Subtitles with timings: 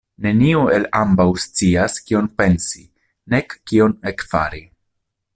[0.25, 2.81] Neniu el ambaŭ scias, kion pensi,
[3.35, 4.63] nek kion ekfari.